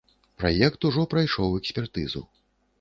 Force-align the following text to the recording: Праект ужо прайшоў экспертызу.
Праект 0.43 0.87
ужо 0.89 1.05
прайшоў 1.13 1.55
экспертызу. 1.61 2.27